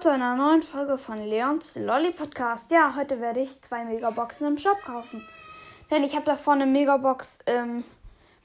[0.00, 2.70] Zu einer neuen Folge von Leons Lolly Podcast.
[2.70, 5.26] Ja, heute werde ich zwei Megaboxen im Shop kaufen.
[5.90, 7.82] Denn ich habe davon eine Megabox im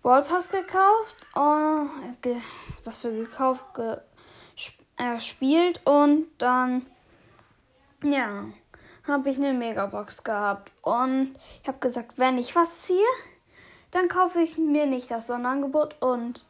[0.02, 1.16] Wallpass gekauft.
[1.36, 1.92] Und,
[2.24, 2.38] ge
[2.86, 3.68] was für gekauft,
[4.98, 5.82] gespielt.
[5.86, 6.88] Äh, und dann,
[8.04, 8.46] ja,
[9.08, 10.72] habe ich eine Megabox gehabt.
[10.82, 12.98] Und ich habe gesagt, wenn ich was ziehe,
[13.92, 16.02] dann kaufe ich mir nicht das Sonderangebot.
[16.02, 16.48] Und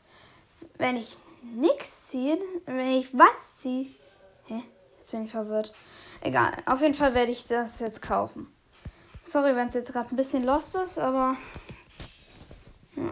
[0.78, 3.90] wenn ich nichts ziehe, wenn ich was ziehe,
[4.46, 4.64] hä?
[5.14, 5.75] Bin verwirrt.
[6.21, 8.51] Egal, auf jeden Fall werde ich das jetzt kaufen.
[9.24, 11.38] Sorry, wenn es jetzt gerade ein bisschen lost ist, aber
[12.96, 13.11] ja.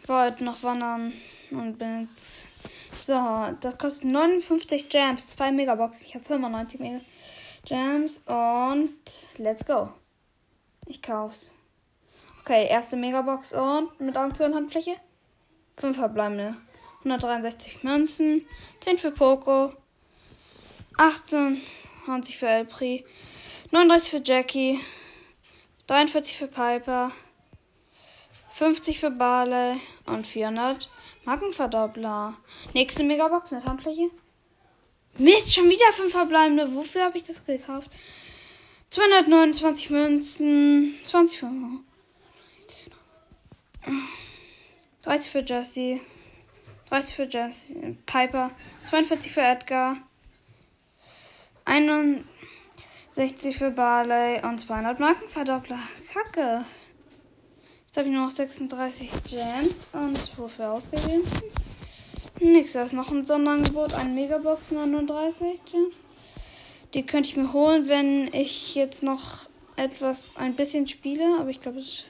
[0.00, 1.12] Ich wollte noch wandern
[1.50, 2.46] und bin jetzt.
[2.92, 6.02] So, das kostet 59 Gems, 2 Megabox.
[6.02, 7.00] Ich habe 95 Mega
[7.64, 8.94] Gems und
[9.38, 9.88] let's go.
[10.86, 11.52] Ich kauf's.
[12.42, 14.94] Okay, erste Megabox und mit Auktion Handfläche.
[15.78, 16.56] 5 verbleibende.
[16.98, 18.46] 163 Münzen.
[18.78, 19.72] 10 für Poco.
[20.96, 23.04] 28 für Elpri.
[23.70, 24.80] 39 für Jackie.
[25.86, 27.12] 43 für Piper.
[28.52, 30.88] 50 für Barley und 400
[31.24, 32.34] Markenverdoppler.
[32.72, 34.10] Nächste Megabox mit Handfläche.
[35.18, 36.74] Mist, schon wieder 5 verbleibende.
[36.74, 37.90] Wofür habe ich das gekauft?
[38.90, 40.94] 229 Münzen.
[41.04, 41.50] 20 für
[45.02, 46.00] 30 für Jesse.
[46.88, 47.96] 30 für Jesse.
[48.06, 48.50] Piper.
[48.88, 49.96] 42 für Edgar.
[51.66, 52.24] 61
[53.58, 55.80] für Barley und 200 Markenverdoppler.
[56.12, 56.64] Kacke.
[57.84, 59.86] Jetzt habe ich nur noch 36 Gems.
[59.92, 61.24] Und wofür ausgegeben?
[62.40, 63.94] Nix, da ist noch ein Sonderangebot.
[63.94, 65.94] Ein Megabox 39 Gems.
[66.94, 71.38] Die könnte ich mir holen, wenn ich jetzt noch etwas, ein bisschen spiele.
[71.40, 72.04] Aber ich glaube, es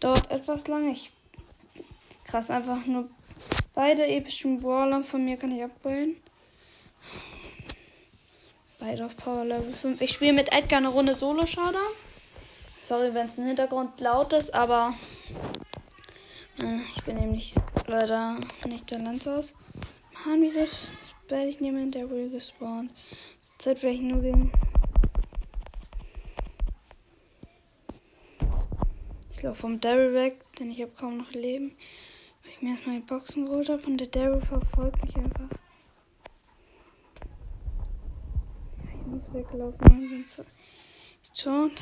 [0.00, 0.90] dauert etwas lang.
[0.90, 1.12] Ich
[2.24, 3.10] krass, einfach nur
[3.74, 6.16] beide epischen Brawler von mir kann ich abholen.
[8.86, 10.02] Beide auf Power Level 5.
[10.02, 11.80] Ich spiele mit Edgar eine Runde Solo Showdown.
[12.78, 14.92] Sorry, wenn es im Hintergrund laut ist, aber
[16.60, 17.54] äh, ich bin nämlich
[17.86, 19.54] leider nicht der Lanzaus.
[20.26, 20.66] Mann, wieso
[21.28, 22.90] werde ich niemand der wohl gespawnt?
[23.56, 24.52] Zeit werde ich nur gegen.
[29.34, 31.74] Ich laufe vom Daryl weg, denn ich habe kaum noch Leben.
[32.42, 35.63] Weil ich mir erstmal die Boxen geholt habe und der Daryl verfolgt mich einfach.
[39.34, 40.44] Weglaufen, sonst
[41.34, 41.72] schon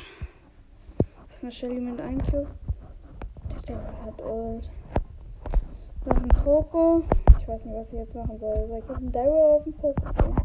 [1.41, 2.47] eine Shelly mit Eincube.
[3.67, 4.71] Der hat Ult.
[6.05, 7.03] Noch ein Poco.
[7.39, 8.55] Ich weiß nicht, was ich jetzt machen soll.
[8.55, 10.35] Soll ich jetzt einen Daryl auf den Poco gehen?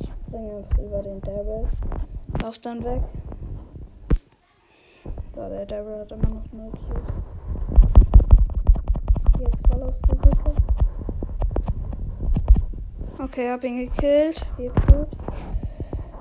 [0.00, 1.68] Ich springe einfach über den Daryl.
[2.42, 3.02] Lauf dann weg.
[5.34, 7.14] So, der Daryl hat immer noch 0 Cubes.
[9.38, 10.00] Jetzt voll aufs
[13.36, 14.40] Okay, hab ihn gekillt.
[14.56, 15.18] Vier Cubes.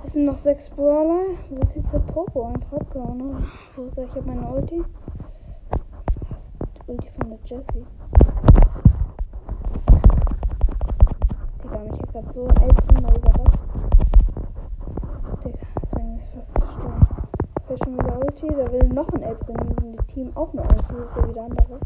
[0.03, 1.38] Es sind noch sechs Brawler.
[1.50, 2.48] Wo ist jetzt der Popo?
[2.48, 3.42] Einfach abgehauen, oder?
[3.74, 4.03] Wo ist er?
[4.03, 4.84] Ich hab meine Ulti.
[6.75, 7.86] Die Ulti von der Jessie.
[11.64, 13.59] Digga, mich hat grad so ein Elfringer überrascht.
[15.46, 17.08] Digga, deswegen bin ich fast gestorben.
[17.62, 18.48] Ich will schon wieder Ulti.
[18.48, 20.84] Da will noch ein Elfringer in dem Team auch noch Ulti.
[20.90, 21.80] Das ist ja wieder andere.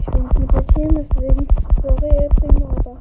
[0.00, 1.46] Ich bin nicht mit der Team, deswegen.
[1.82, 2.96] Sorry, Elfringer, aber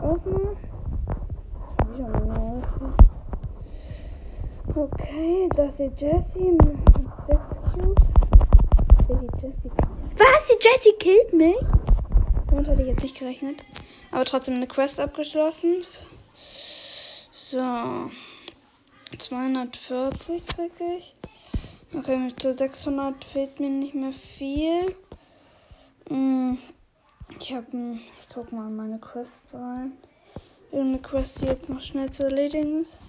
[0.00, 0.56] mal.
[4.74, 6.78] Okay, das ist Jessie mit
[7.26, 7.40] 6
[7.72, 8.08] Cubes.
[9.08, 9.70] Die Jessie.
[10.16, 10.46] Was?
[10.48, 11.56] Die Jessie killt mich?
[12.48, 13.64] Damit hatte ich jetzt nicht gerechnet.
[14.12, 15.84] Aber trotzdem eine Quest abgeschlossen.
[17.30, 17.62] So.
[19.18, 21.14] 240 kriege ich.
[21.92, 24.94] Okay, mit 600 fehlt mir nicht mehr viel.
[26.08, 26.58] Hm,
[27.38, 27.66] ich habe,
[28.19, 29.92] ich guck mal in meine Quest rein.
[30.70, 33.00] Irgendeine Quest, die jetzt noch schnell zu erledigen ist.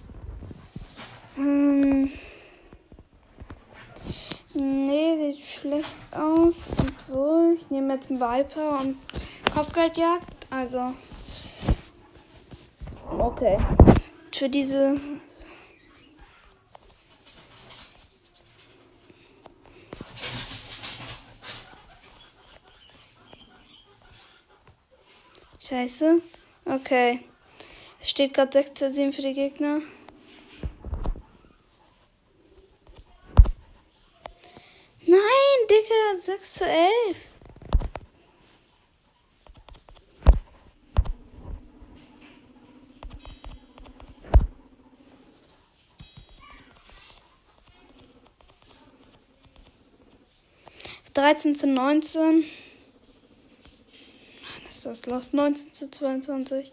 [1.36, 2.10] Hm.
[4.54, 6.70] Nee, sieht schlecht aus.
[7.08, 8.96] Obwohl, ich nehme jetzt einen Viper und
[9.54, 10.26] Kopfgeldjagd.
[10.50, 10.92] Also.
[13.18, 13.58] Okay.
[14.32, 14.98] Für diese.
[25.68, 26.20] Scheiße.
[26.64, 27.20] Okay.
[28.00, 29.80] Es steht gerade 6 zu 7 für die Gegner.
[35.06, 37.16] Nein, Digga, 6 zu 11.
[51.14, 52.44] 13 zu 19.
[54.72, 55.34] Ist das los.
[55.34, 56.72] 19 zu 22.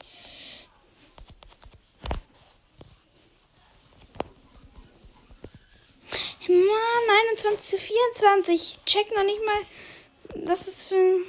[6.47, 8.55] Mann, 21 zu 24.
[8.55, 11.25] Ich check noch nicht mal, was ist für ein.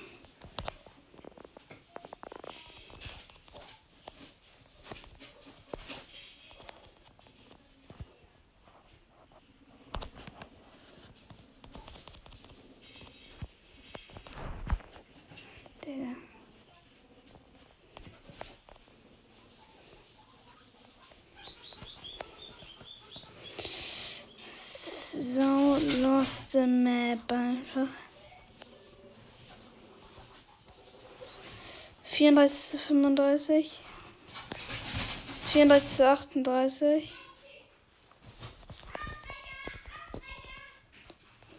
[15.84, 16.30] Der.
[25.12, 25.76] So
[26.52, 27.88] the map einfach.
[32.04, 33.80] 34 zu 35.
[35.42, 37.14] 34 zu 38.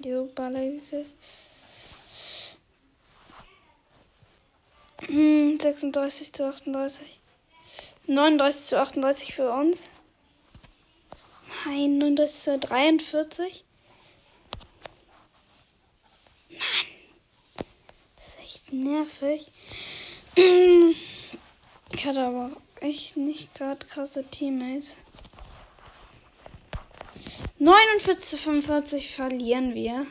[0.03, 1.09] Jo, Baller gekriegt.
[5.07, 7.19] Hm, 36 zu 38.
[8.07, 9.79] 39 zu 38 für uns.
[11.65, 13.63] Nein, 39 zu 43.
[16.61, 17.65] Mann.
[18.15, 19.51] Das ist echt nervig.
[21.93, 24.95] Ich hatte aber echt nicht gerade krasse Teammates.
[27.59, 30.05] 49 zu 45 verlieren wir.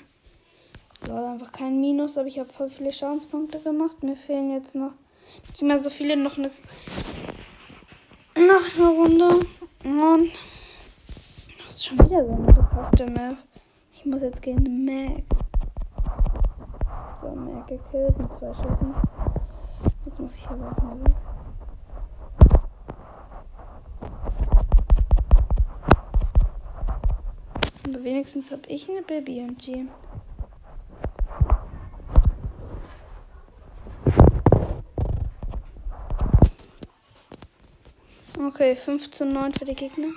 [1.07, 4.03] So, einfach kein Minus, aber ich habe voll viele Schadenspunkte gemacht.
[4.03, 4.93] Mir fehlen jetzt noch
[5.49, 6.51] nicht mehr so viele, noch eine,
[8.37, 9.29] noch eine Runde.
[9.83, 10.33] Und
[11.67, 13.39] das ist schon wieder so eine bekackte Map.
[13.97, 15.25] Ich muss jetzt gegen Mac.
[17.61, 18.95] So, Mac gekillt mit zwei Schüssen.
[20.07, 21.15] Jetzt muss ich aber auch mal weg.
[27.87, 29.91] Aber wenigstens habe ich eine Baby Team.
[38.39, 40.09] Okay, 5 zu 9 für die Gegner.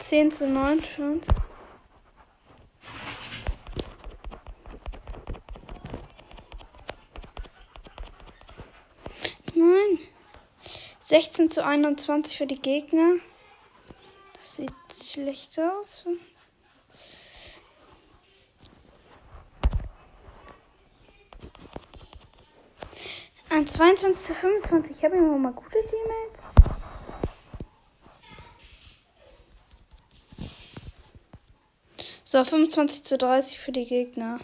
[0.00, 1.26] 10 zu 9 für uns.
[9.54, 9.98] Nein.
[11.12, 13.16] 16 zu 21 für die Gegner.
[14.32, 16.06] Das sieht schlecht aus.
[23.50, 24.96] An 22 zu 25.
[24.96, 26.40] Ich habe immer mal gute Teammates.
[32.24, 34.40] So, 25 zu 30 für die Gegner.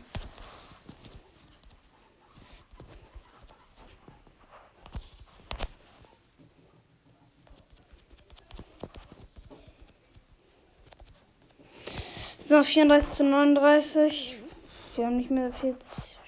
[12.49, 14.37] So, 34 zu 39.
[14.97, 15.77] Wir haben nicht mehr viel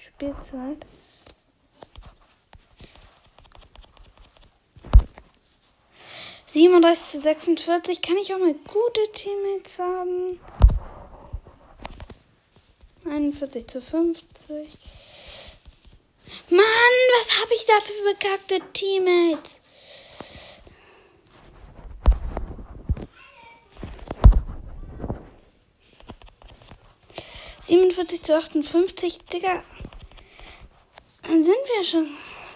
[0.05, 0.85] Spielzeit.
[6.45, 8.03] Siebenunddreißig zu 46.
[8.03, 10.39] Kann ich auch mal gute Teammates haben?
[13.09, 15.57] 41 zu 50.
[16.51, 16.61] Mann,
[17.19, 19.60] was habe ich da für bekackte Teammates?
[28.11, 29.63] Siebenundvierzig zu 58, Digga.
[31.23, 32.07] Dann sind wir schon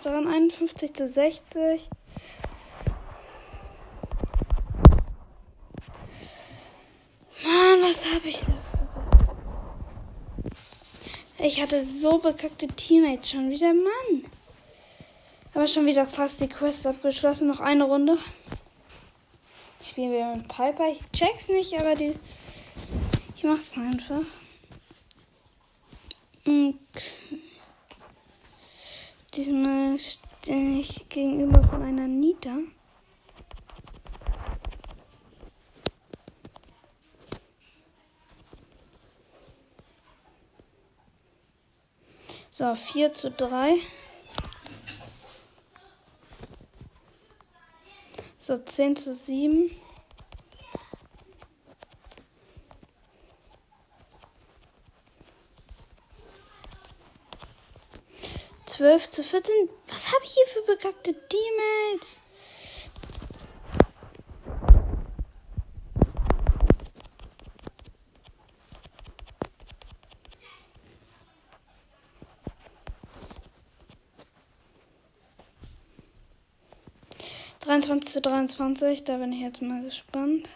[0.04, 0.28] dran.
[0.28, 1.90] 51 zu 60.
[7.44, 8.54] Mann, was habe ich da
[11.38, 14.26] ich hatte so bekackte Teammates schon wieder, Mann.
[15.54, 17.48] Aber schon wieder fast die Quest abgeschlossen.
[17.48, 18.18] Noch eine Runde.
[19.80, 20.92] Ich spiele wieder mit Piper.
[20.92, 22.16] Ich check's nicht, aber die.
[23.36, 24.26] Ich mach's einfach.
[29.36, 32.56] Diesmal stehe ich gegenüber von einer Nita.
[42.50, 43.76] So, vier zu drei.
[48.38, 49.70] So, zehn zu sieben.
[58.86, 59.52] 12 zu 14.
[59.88, 62.22] Was habe ich hier für bekackte Teammates?
[77.62, 80.48] Dreiundzwanzig zu dreiundzwanzig, da bin ich jetzt mal gespannt.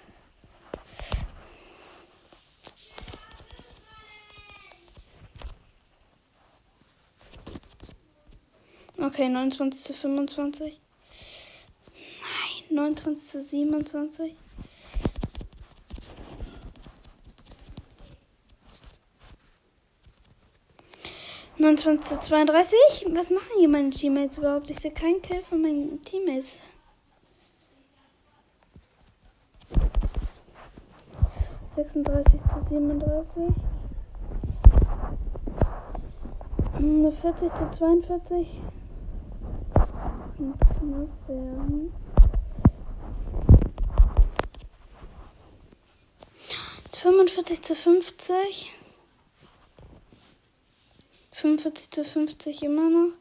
[9.10, 10.80] Okay, 29 zu 25.
[12.70, 14.36] Nein, 29 zu 27.
[21.58, 22.78] Neunundzwanzig zu 32.
[23.10, 24.70] Was machen hier meine Teammates überhaupt?
[24.70, 26.60] Ich sehe keinen Kill von meinen Teammates.
[31.76, 33.44] 36 zu 37.
[37.12, 38.62] 40 zu 42.
[40.40, 41.94] Kann knapp werden.
[46.92, 48.74] 45 zu 50.
[51.32, 53.18] 45 zu 50 immer noch.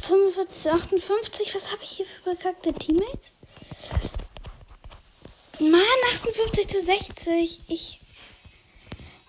[0.00, 1.54] 45 zu 58.
[1.54, 3.37] Was habe ich hier für bekackte Teammates?
[5.60, 7.62] Mann, 58 zu 60.
[7.68, 8.00] Ich.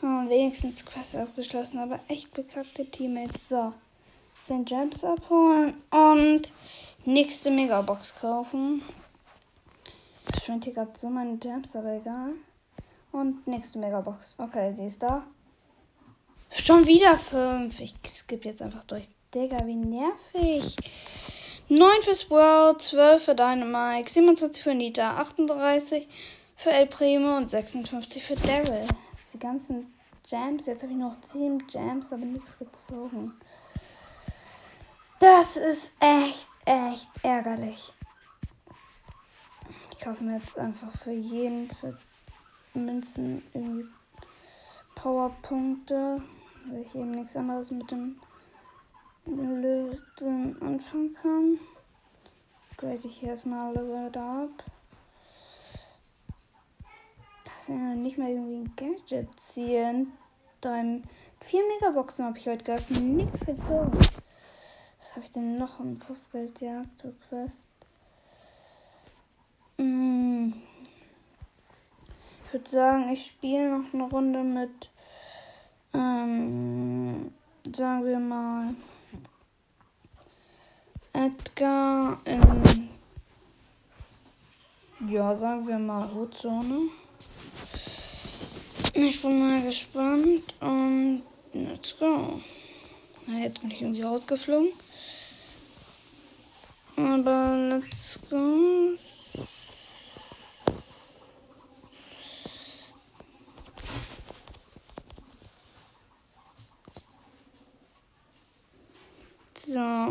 [0.02, 3.50] Oh, wenigstens Quest abgeschlossen, aber echt bekackte Teammates.
[3.50, 3.74] So.
[4.44, 4.70] St.
[4.70, 6.54] Jumps abholen und
[7.06, 8.82] nächste Megabox kaufen.
[10.26, 12.34] Verschwinde gerade so meine Jumps, aber egal.
[13.12, 14.36] Und nächste Megabox.
[14.38, 15.24] Okay, sie ist da.
[16.52, 17.80] Schon wieder fünf.
[17.80, 19.10] Ich skippe jetzt einfach durch.
[19.34, 20.76] Digga, wie nervig.
[21.72, 26.08] 9 für Sprout, 12 für Dynamite, 27 für Nita, 38
[26.56, 28.88] für El Primo und 56 für Daryl.
[29.32, 29.94] Die ganzen
[30.26, 30.66] Jams.
[30.66, 33.36] Jetzt habe ich noch 10 Jams, aber nichts gezogen.
[35.20, 37.94] Das ist echt, echt ärgerlich.
[39.92, 41.96] Ich kaufe mir jetzt einfach für jeden für
[42.74, 43.86] Münzen irgendwie
[44.96, 46.24] Powerpunkte,
[46.66, 48.20] weil ich eben nichts anderes mit dem
[49.36, 51.60] Lösen anfangen kann.
[52.78, 54.64] Grade ich erstmal wieder ab.
[57.44, 60.14] Das ja nicht mehr irgendwie ein Gadget ziehen.
[60.62, 61.02] Drei,
[61.42, 63.04] vier Megaboxen habe ich heute geöffnet.
[63.04, 63.92] Nichts gezogen.
[65.02, 67.66] Was habe ich denn noch im Kopfgeldjagd Quest?
[69.78, 70.54] Mm.
[72.46, 74.90] Ich würde sagen, ich spiele noch eine Runde mit,
[75.94, 77.32] ähm,
[77.76, 78.74] sagen wir mal,
[81.30, 82.90] Edgar in,
[85.10, 86.90] ja, sagen wir mal, Rotzone.
[88.94, 92.40] Ich bin mal gespannt und let's go.
[93.28, 94.72] Na, jetzt bin ich irgendwie rausgeflogen.
[96.96, 98.98] Aber let's go.
[109.68, 110.10] So.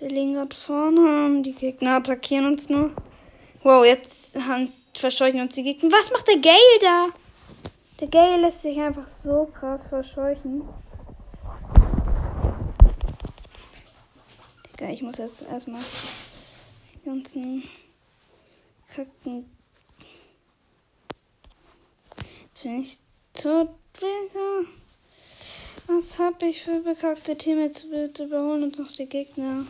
[0.00, 2.92] Wir liegen gerade vorne und die Gegner attackieren uns nur.
[3.64, 4.36] Wow, jetzt
[4.94, 5.90] verscheuchen uns die Gegner.
[5.90, 7.08] Was macht der Gale da?
[7.98, 10.62] Der Gale lässt sich einfach so krass verscheuchen.
[14.78, 15.82] Digga, ich muss jetzt erstmal
[16.94, 17.64] die ganzen
[18.94, 19.50] Kacken.
[22.16, 22.98] Jetzt bin ich
[23.34, 24.68] tot, Digga.
[25.88, 27.88] Was hab ich für bekackte Teammates?
[27.90, 29.66] Bitte überholen uns noch die Gegner.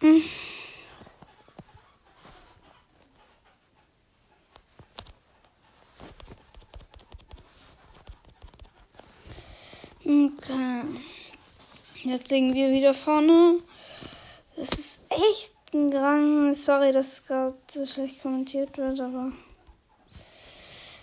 [0.00, 0.22] Hm.
[10.04, 10.82] Okay.
[12.04, 13.60] Jetzt liegen wir wieder vorne.
[14.56, 16.54] Das ist echt ein Gang.
[16.54, 19.32] Sorry, dass gerade so schlecht kommentiert wird, aber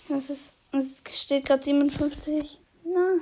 [0.08, 0.56] das ist.
[0.72, 2.60] Es steht gerade 57.
[2.84, 3.20] Na.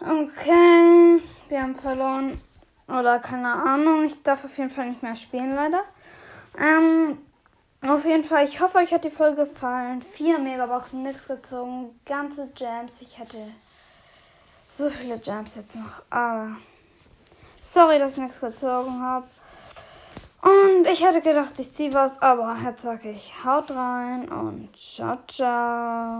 [0.00, 1.22] Okay.
[1.48, 2.40] Wir haben verloren.
[2.98, 4.04] Oder keine Ahnung.
[4.04, 5.82] Ich darf auf jeden Fall nicht mehr spielen, leider.
[6.58, 7.18] Ähm,
[7.80, 10.02] auf jeden Fall, ich hoffe, euch hat die Folge gefallen.
[10.02, 11.98] Vier Megaboxen, nichts gezogen.
[12.04, 13.00] Ganze Jams.
[13.00, 13.38] Ich hätte
[14.76, 16.56] so viele Jumps jetzt noch, aber
[17.60, 19.26] sorry, dass ich nichts gezogen habe.
[20.42, 25.18] Und ich hätte gedacht, ich ziehe was, aber jetzt sage ich, haut rein und ciao,
[25.28, 26.10] ciao.